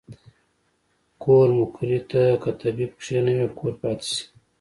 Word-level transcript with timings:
کور 1.23 1.47
مقري 1.59 1.99
ته 2.09 2.21
کۀ 2.41 2.51
طبيب 2.61 2.91
کښېنوې 2.99 3.47
کور 3.57 3.73
پاتې 3.81 4.05
شي 4.13 4.23